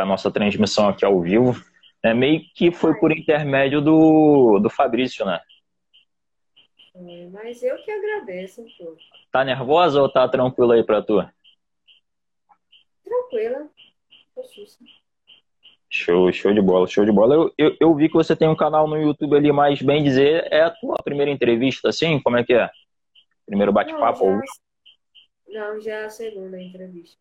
[0.00, 1.62] para nossa transmissão aqui ao vivo.
[2.02, 5.38] É meio que foi por intermédio do, do Fabrício, né?
[6.94, 8.64] É, mas eu que agradeço.
[9.30, 11.22] Tá nervosa ou tá tranquila aí pra tu?
[13.04, 13.68] Tranquila.
[14.34, 14.42] Tô
[15.90, 17.34] Show, show de bola, show de bola.
[17.34, 20.48] Eu, eu, eu, vi que você tem um canal no YouTube ali, mas bem dizer,
[20.50, 22.18] é a tua primeira entrevista, assim?
[22.22, 22.70] Como é que é?
[23.44, 24.24] Primeiro bate-papo?
[24.24, 24.40] Não,
[25.48, 25.72] já...
[25.72, 27.18] não, já é a segunda entrevista.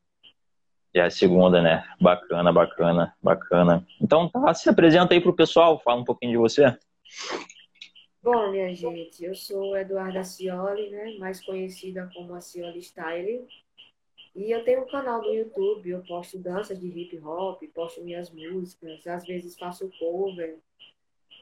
[0.94, 1.84] Já é a segunda, né?
[2.02, 3.86] Bacana, bacana, bacana.
[4.02, 6.76] Então tá, se apresenta aí pro pessoal, fala um pouquinho de você.
[8.22, 11.16] Bom, minha gente, eu sou Eduarda Cioli, né?
[11.20, 13.48] Mais conhecida como a Cioli Style.
[14.36, 18.30] E eu tenho um canal no YouTube, eu posto danças de hip hop, posto minhas
[18.32, 20.58] músicas, às vezes faço cover.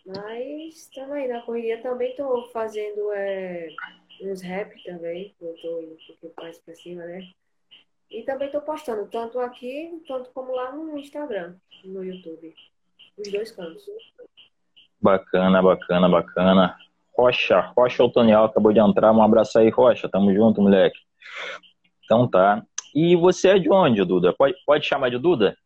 [0.05, 3.67] Mas também na correria também estou fazendo é,
[4.21, 7.29] uns rap também, eu tô indo um pouquinho mais pra cima, né?
[8.09, 12.55] E também estou postando tanto aqui, tanto como lá no Instagram, no YouTube.
[13.17, 13.85] Os dois cantos.
[15.01, 16.77] Bacana, bacana, bacana.
[17.17, 19.11] Rocha, Rocha Otoniel acabou de entrar.
[19.11, 20.07] Um abraço aí, Rocha.
[20.07, 20.99] Tamo junto, moleque.
[22.05, 22.63] Então tá.
[22.95, 24.33] E você é de onde, Duda?
[24.33, 25.57] Pode, pode chamar de Duda?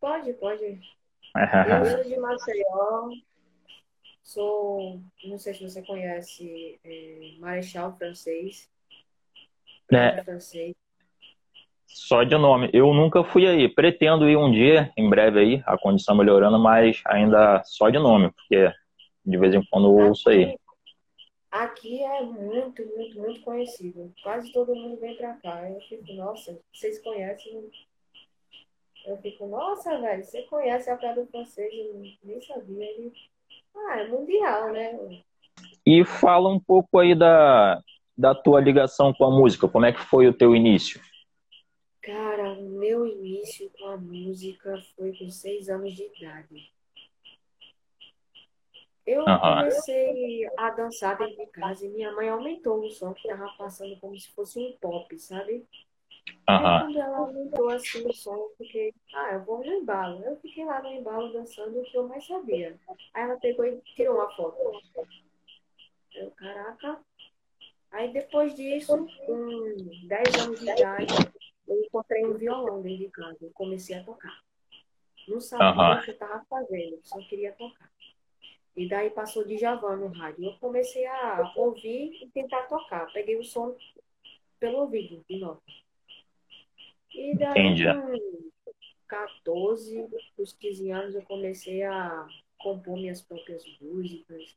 [0.00, 0.64] Pode, pode.
[1.34, 3.10] Eu sou de Maceió.
[4.22, 8.68] Sou, não sei se você conhece, é, Marechal Francês.
[9.92, 10.22] É.
[10.24, 10.74] Francês.
[11.86, 12.68] Só de nome.
[12.72, 13.68] Eu nunca fui aí.
[13.68, 18.30] Pretendo ir um dia, em breve aí, a condição melhorando, mas ainda só de nome,
[18.32, 18.72] porque
[19.24, 20.56] de vez em quando eu ouço aí.
[21.50, 24.12] Aqui é muito, muito, muito conhecido.
[24.22, 25.68] Quase todo mundo vem pra cá.
[25.70, 27.70] Eu fico, nossa, vocês conhecem?
[29.06, 31.72] Eu fico, nossa, velho, você conhece a Praia do Francês?
[31.72, 32.84] Eu nem sabia.
[32.84, 33.12] Ele,
[33.74, 35.22] ah, é mundial, né?
[35.86, 37.80] E fala um pouco aí da,
[38.18, 39.68] da tua ligação com a música.
[39.68, 41.00] Como é que foi o teu início?
[42.06, 46.72] Cara, o meu início com a música foi com seis anos de idade.
[49.04, 49.40] Eu uhum.
[49.40, 53.98] comecei a dançar dentro de casa e minha mãe aumentou o som que tava passando
[53.98, 55.66] como se fosse um pop, sabe?
[56.48, 56.80] Uhum.
[56.80, 60.22] Quando ela aumentou assim o som, eu fiquei, ah, eu vou no embalo.
[60.22, 62.78] Eu fiquei lá no embalo dançando o que eu mais sabia.
[63.14, 64.56] Aí ela pegou e tirou uma foto.
[66.14, 67.00] Eu, caraca.
[67.90, 68.96] Aí depois disso,
[69.26, 69.74] com
[70.06, 71.14] 10 anos de idade,
[71.66, 73.38] eu encontrei um violão dentro de casa.
[73.40, 74.42] Eu comecei a tocar.
[75.28, 75.98] Não sabia uhum.
[75.98, 77.90] o que eu estava fazendo, só queria tocar.
[78.76, 80.44] E daí passou de Javan no rádio.
[80.44, 83.10] Eu comecei a ouvir e tentar tocar.
[83.12, 83.74] Peguei o som
[84.60, 85.62] pelo ouvido, de novo.
[87.12, 87.84] E daí, Entendi.
[87.84, 88.70] com
[89.08, 90.06] 14,
[90.36, 92.28] os 15 anos, eu comecei a
[92.58, 94.56] compor minhas próprias músicas.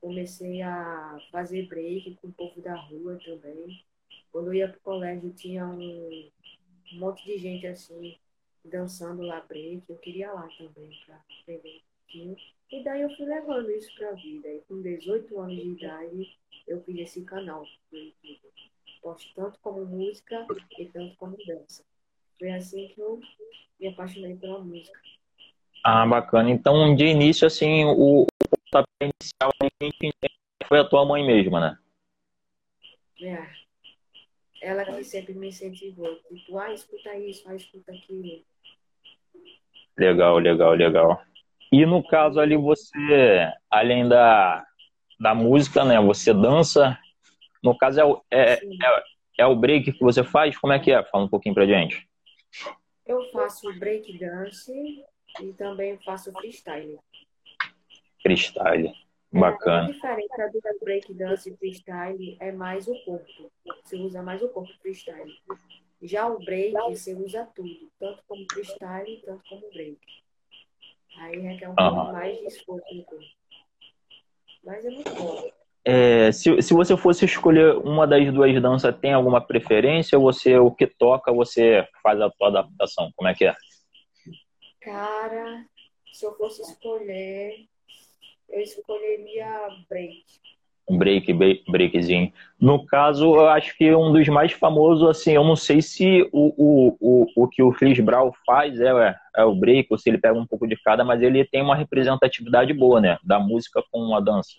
[0.00, 3.84] Comecei a fazer break com o povo da rua também.
[4.32, 6.30] Quando eu ia pro colégio, tinha um,
[6.92, 8.16] um monte de gente assim,
[8.64, 9.82] dançando lá break.
[9.88, 12.36] Eu queria lá também, para aprender um pouquinho.
[12.70, 14.48] E daí eu fui levando isso para a vida.
[14.48, 18.38] E com 18 anos de idade, eu fiz esse canal no YouTube.
[19.02, 20.46] Posto tanto como música
[20.78, 21.82] e tanto como dança.
[22.38, 23.20] Foi assim que eu
[23.78, 24.98] me apaixonei pela música.
[25.84, 26.50] Ah, bacana.
[26.50, 29.50] Então, de início, assim, o pontapé inicial
[30.68, 31.78] foi a tua mãe mesma, né?
[33.22, 33.59] É.
[34.60, 36.16] Ela que sempre me incentivou.
[36.28, 38.42] Tipo, ah, escuta isso, ah, escuta aquilo.
[39.96, 41.22] Legal, legal, legal.
[41.72, 44.66] E no caso ali você, além da,
[45.18, 46.00] da música, né?
[46.00, 46.98] Você dança.
[47.62, 49.02] No caso é, o, é, é,
[49.38, 50.58] é, o break que você faz?
[50.58, 51.02] Como é que é?
[51.04, 52.08] Fala um pouquinho pra gente.
[53.06, 54.72] Eu faço break dance
[55.40, 56.98] e também faço freestyle.
[58.22, 58.92] Freestyle.
[59.32, 59.88] Bacana.
[59.88, 63.50] É, a diferença do break dance e freestyle é mais o corpo.
[63.84, 65.32] Você usa mais o corpo freestyle.
[66.02, 69.98] Já o break, você usa tudo, tanto como freestyle, tanto como break.
[71.18, 73.24] Aí requer um pouco mais de esforço no corpo.
[74.64, 75.50] Mas é muito bom.
[75.84, 80.18] É, se, se você fosse escolher uma das duas danças, tem alguma preferência?
[80.18, 83.10] Ou você, o que toca, você faz a sua adaptação?
[83.16, 83.54] Como é que é?
[84.80, 85.64] Cara,
[86.12, 87.66] se eu fosse escolher,
[88.50, 90.24] eu escolheria break
[90.90, 91.32] um break,
[91.70, 92.32] breakzinho.
[92.60, 96.52] No caso, eu acho que um dos mais famosos, assim, eu não sei se o,
[96.56, 100.18] o, o, o que o Chris Brown faz é, é o break, ou se ele
[100.18, 103.18] pega um pouco de cada, mas ele tem uma representatividade boa, né?
[103.22, 104.50] Da música com a dança.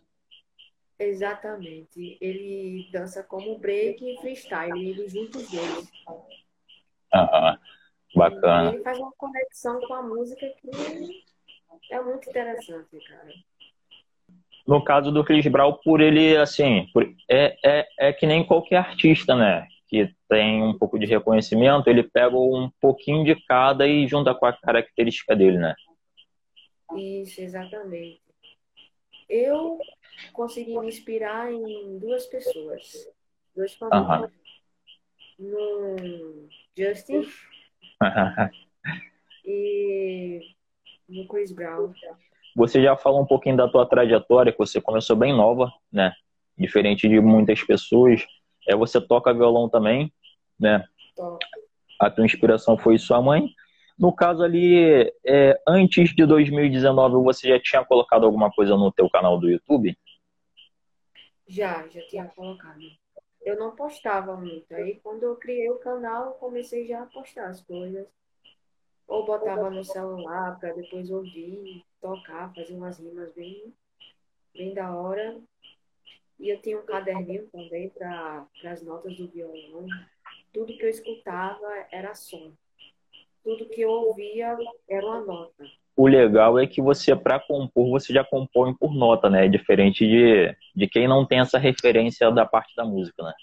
[0.97, 2.17] Exatamente.
[2.21, 5.91] Ele dança como break e freestyle, ele junta os dois.
[7.13, 7.59] Aham,
[8.15, 8.73] bacana.
[8.73, 11.23] Ele faz uma conexão com a música que
[11.91, 13.50] é muito interessante, cara
[14.67, 18.77] no caso do Chris Brown, por ele, assim, por, é, é, é que nem qualquer
[18.77, 19.67] artista, né?
[19.91, 24.45] que tem um pouco de reconhecimento, ele pega um pouquinho de cada e junta com
[24.45, 25.75] a característica dele, né?
[26.95, 28.21] Isso, exatamente.
[29.27, 29.77] Eu
[30.31, 33.05] consegui me inspirar em duas pessoas,
[33.53, 34.31] dois famosos.
[35.37, 36.47] No
[36.77, 37.27] Justin
[39.43, 40.55] e
[41.09, 41.93] no Chris Brown.
[42.55, 46.13] Você já falou um pouquinho da tua trajetória, que você começou bem nova, né?
[46.57, 48.25] Diferente de muitas pessoas.
[48.67, 50.13] É, você toca violão também,
[50.59, 50.85] né?
[51.99, 53.49] A tua inspiração foi sua mãe.
[53.97, 59.09] No caso ali, é, antes de 2019, você já tinha colocado alguma coisa no teu
[59.09, 59.95] canal do YouTube?
[61.47, 62.79] Já, já tinha colocado.
[63.43, 64.73] Eu não postava muito.
[64.73, 68.07] Aí quando eu criei o canal, eu comecei já a postar as coisas.
[69.07, 73.73] Ou botava no celular para depois ouvir, tocar, fazer umas rimas bem,
[74.53, 75.39] bem da hora.
[76.39, 79.85] E eu tinha um caderninho também para as notas do violão.
[80.53, 82.53] Tudo que eu escutava era som
[83.43, 84.55] tudo que eu ouvia
[84.89, 85.63] era uma nota.
[85.95, 89.47] O legal é que você, para compor, você já compõe por nota, né?
[89.47, 93.33] Diferente de, de quem não tem essa referência da parte da música, né?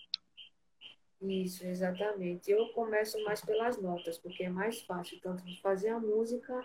[1.20, 2.50] Isso, exatamente.
[2.50, 6.62] Eu começo mais pelas notas, porque é mais fácil tanto de fazer a música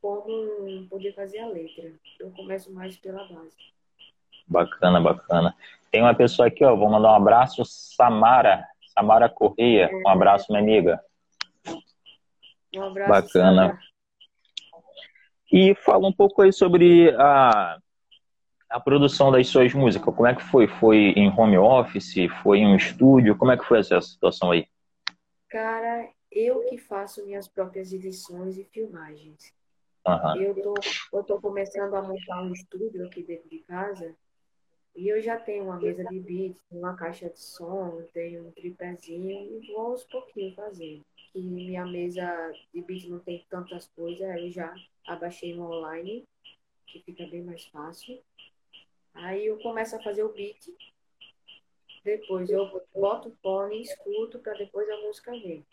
[0.00, 1.92] como poder fazer a letra.
[2.20, 3.56] Eu começo mais pela base.
[4.46, 5.54] Bacana, bacana.
[5.90, 9.90] Tem uma pessoa aqui, ó, vou mandar um abraço, Samara, Samara Correia.
[9.92, 11.02] Um abraço, minha amiga.
[12.74, 13.10] Um abraço.
[13.10, 13.78] Bacana.
[15.50, 17.78] E fala um pouco aí sobre a,
[18.70, 20.14] a produção das suas músicas.
[20.14, 20.66] Como é que foi?
[20.66, 22.28] Foi em home office?
[22.42, 23.36] Foi em um estúdio?
[23.36, 24.66] Como é que foi essa situação aí?
[25.48, 29.52] Cara, eu que faço minhas próprias edições e filmagens.
[30.06, 30.36] Uhum.
[30.42, 30.74] Eu, tô,
[31.12, 34.14] eu tô começando a montar um estúdio aqui dentro de casa
[34.96, 39.30] e eu já tenho uma mesa de beats, uma caixa de som, tenho um tripézinho
[39.30, 44.50] e vou aos pouquinhos fazendo que minha mesa de beat não tem tantas coisas, eu
[44.50, 44.74] já
[45.06, 46.24] abaixei no online,
[46.86, 48.18] que fica bem mais fácil.
[49.18, 50.64] Aí eu começo a fazer o beat,
[52.04, 55.64] depois eu boto o fone, escuto, para depois a música vir.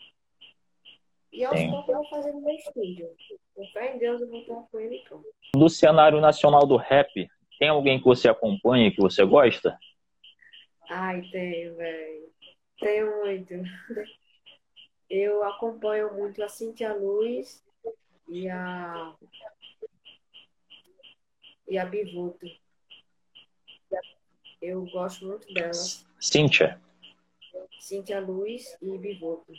[1.32, 3.08] E aos poucos eu vou fazendo meu estúdio.
[3.54, 5.26] Com fé em Deus eu vou estar com ele pronto.
[5.54, 7.28] Do cenário nacional do rap,
[7.58, 9.78] tem alguém que você acompanha, que você gosta?
[10.90, 12.32] Ai, tenho, velho.
[12.80, 13.54] Tenho muito.
[15.08, 17.64] eu acompanho muito a Cintia Luz
[18.28, 19.14] e a
[21.68, 22.46] e a Bivuto.
[24.66, 26.04] Eu gosto muito delas.
[26.18, 26.80] Cíntia.
[27.78, 29.52] Cíntia Luz e Bivuto.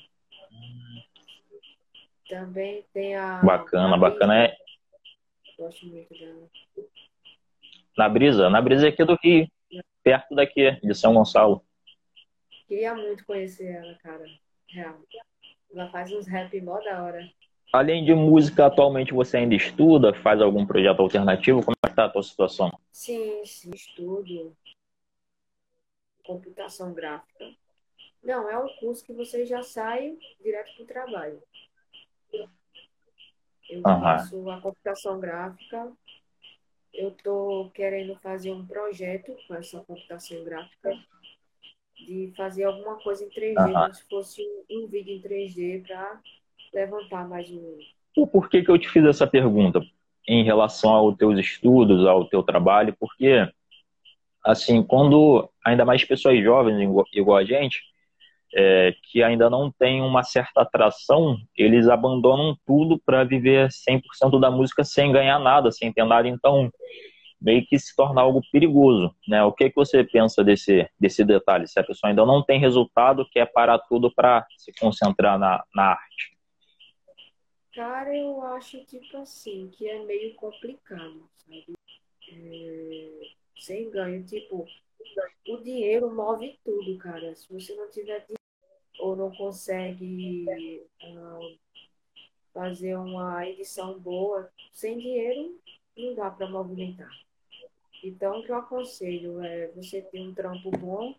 [2.27, 3.42] Também tem a.
[3.42, 4.57] Bacana, a bacana é.
[5.57, 6.50] Gosto muito dela.
[7.98, 8.50] Na brisa?
[8.50, 9.48] Na brisa é aqui do Rio,
[10.04, 11.63] perto daqui, de São Gonçalo.
[12.68, 14.25] Queria muito conhecer ela, cara.
[14.68, 15.00] Real.
[15.74, 17.25] Ela faz uns rap mó da hora.
[17.71, 20.13] Além de música, atualmente você ainda estuda?
[20.13, 21.63] Faz algum projeto alternativo?
[21.63, 22.77] Como é que tá a tua situação?
[22.92, 24.54] Sim, sim, estudo.
[26.27, 27.50] Computação gráfica.
[28.24, 31.41] Não, é um curso que você já sai direto para o trabalho.
[33.69, 35.91] Eu faço a computação gráfica.
[36.94, 40.94] Eu estou querendo fazer um projeto com essa computação gráfica
[41.95, 43.73] de fazer alguma coisa em 3D, uhum.
[43.73, 46.21] como se fosse um vídeo em 3D para
[46.73, 47.77] levantar mais um.
[48.31, 49.81] Por que, que eu te fiz essa pergunta
[50.28, 52.95] em relação aos teus estudos, ao teu trabalho?
[52.99, 53.47] Porque,
[54.47, 56.80] assim, quando ainda mais pessoas jovens,
[57.13, 57.81] igual a gente,
[58.56, 64.49] é, que ainda não tem uma certa atração, eles abandonam tudo para viver 100% da
[64.49, 66.30] música sem ganhar nada, sem ter nada.
[66.30, 66.71] Então,
[67.42, 69.44] meio que se torna algo perigoso, né?
[69.44, 71.68] O que, que você pensa desse, desse detalhe?
[71.68, 75.92] Se a pessoa ainda não tem resultado, quer parar tudo para se concentrar na, na
[75.92, 76.37] arte?
[77.75, 81.73] Cara, eu acho, tipo assim, que é meio complicado, sabe?
[82.31, 84.66] É, sem ganho, tipo,
[85.47, 87.35] o dinheiro move tudo, cara.
[87.35, 88.37] Se você não tiver dinheiro
[88.99, 90.45] ou não consegue
[91.04, 91.57] uh,
[92.54, 95.56] fazer uma edição boa, sem dinheiro
[95.95, 97.11] não dá para movimentar.
[98.04, 101.16] Então, o que eu aconselho é você ter um trampo bom,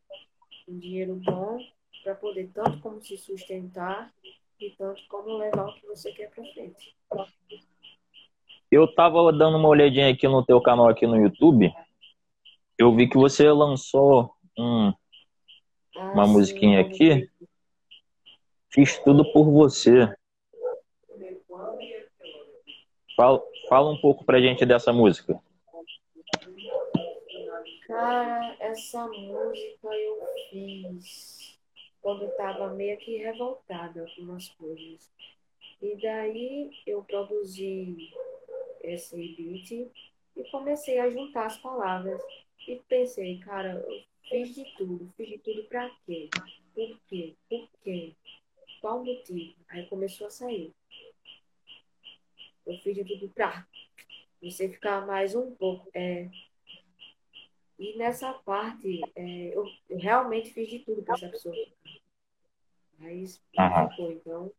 [0.69, 1.59] um dinheiro bom,
[2.03, 4.13] para poder tanto como se sustentar
[4.61, 6.95] e tanto como levar o que você quer para frente.
[8.71, 11.73] Eu estava dando uma olhadinha aqui no teu canal aqui no YouTube.
[12.79, 14.93] Eu vi que você lançou um,
[15.97, 17.29] ah, uma sim, musiquinha aqui.
[18.71, 20.15] Fiz tudo por você.
[23.17, 25.41] Fala, fala um pouco pra gente dessa música.
[27.89, 31.59] Cara, essa música eu fiz
[32.01, 35.11] quando eu estava meio que revoltada com umas coisas.
[35.83, 38.13] E daí eu produzi
[38.83, 39.91] esse beat
[40.37, 42.23] e comecei a juntar as palavras.
[42.69, 46.29] E pensei, cara, eu fiz de tudo, fiz de tudo pra quê?
[46.75, 47.35] Por quê?
[47.49, 48.15] Por quê?
[48.83, 49.55] Qual o motivo?
[49.71, 50.75] Aí começou a sair.
[52.67, 53.67] Eu fiz de tudo pra
[54.43, 55.89] você ficar mais um pouco.
[55.95, 56.29] É...
[57.79, 61.57] E nessa parte, é, eu, realmente fiz de tudo pra essa pessoa.
[62.99, 64.53] Mas ficou, então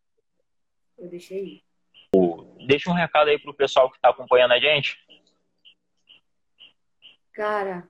[0.97, 1.63] eu deixei ir.
[2.65, 4.97] Deixa um recado aí pro pessoal que está acompanhando a gente.
[7.33, 7.87] Cara,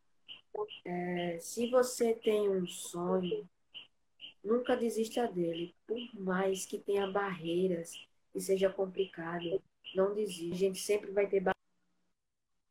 [0.85, 3.47] é, se você tem um sonho,
[4.43, 5.75] nunca desista dele.
[5.87, 7.93] Por mais que tenha barreiras
[8.33, 9.61] e seja complicado,
[9.95, 10.55] não desista.
[10.55, 11.43] A gente sempre vai ter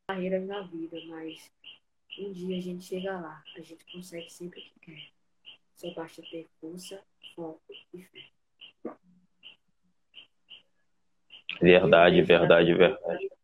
[0.09, 1.51] barreiras na vida, mas
[2.19, 3.43] um dia a gente chega lá.
[3.57, 5.11] A gente consegue sempre o que quer.
[5.75, 7.01] Só basta ter força,
[7.35, 7.61] foco
[7.95, 8.25] e fé.
[11.61, 13.38] Verdade, verdade, verdade.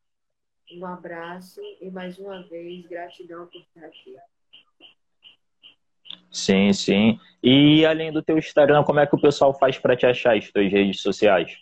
[0.76, 4.16] Um abraço e mais uma vez gratidão por estar aqui.
[6.30, 7.18] Sim, sim.
[7.42, 10.50] E além do teu Instagram, como é que o pessoal faz para te achar as
[10.50, 11.56] tuas redes sociais?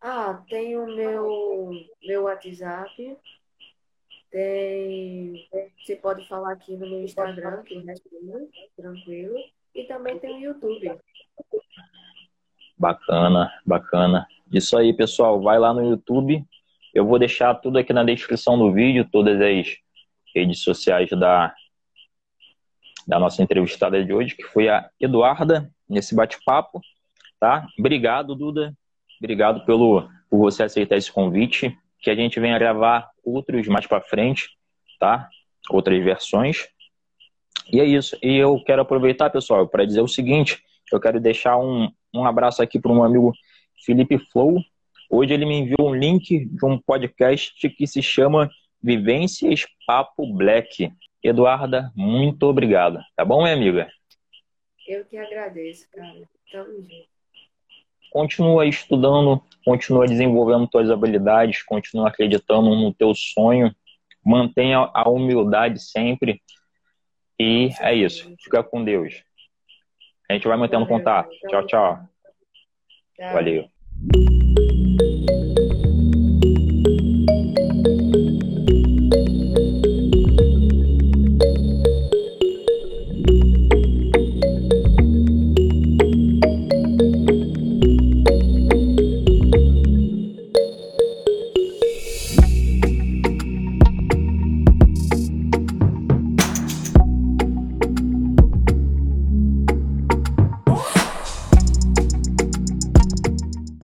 [0.00, 1.70] Ah, tem o meu,
[2.02, 3.16] meu WhatsApp.
[4.30, 5.48] Tem.
[5.78, 9.36] Você pode falar aqui no meu Instagram, que eu respondo, tranquilo.
[9.74, 10.98] E também tem o YouTube.
[12.78, 14.26] Bacana, bacana.
[14.52, 15.40] Isso aí, pessoal.
[15.42, 16.46] Vai lá no YouTube.
[16.98, 19.76] Eu vou deixar tudo aqui na descrição do vídeo, todas as
[20.34, 21.54] redes sociais da,
[23.06, 26.80] da nossa entrevistada de hoje, que foi a Eduarda, nesse bate-papo.
[27.38, 27.68] Tá?
[27.78, 28.76] Obrigado, Duda.
[29.20, 31.72] Obrigado pelo, por você aceitar esse convite.
[32.00, 34.48] Que a gente venha gravar outros mais para frente,
[34.98, 35.28] tá?
[35.70, 36.66] Outras versões.
[37.72, 38.18] E é isso.
[38.20, 40.60] E eu quero aproveitar, pessoal, para dizer o seguinte:
[40.92, 43.32] eu quero deixar um, um abraço aqui para um amigo
[43.86, 44.60] Felipe Flow.
[45.10, 48.50] Hoje ele me enviou um link de um podcast que se chama
[48.82, 50.92] Vivências Papo Black.
[51.22, 53.00] Eduarda, muito obrigado.
[53.16, 53.88] Tá bom, minha amiga?
[54.86, 56.28] Eu que agradeço, cara.
[56.52, 57.18] Tamo junto.
[58.10, 63.74] Continua estudando, continua desenvolvendo suas habilidades, continua acreditando no teu sonho,
[64.24, 66.42] mantenha a humildade sempre.
[67.38, 68.34] E é isso.
[68.42, 69.22] Fica com Deus.
[70.28, 71.30] A gente vai mantendo contato.
[71.48, 71.98] Tchau, tchau.
[73.18, 73.68] Valeu.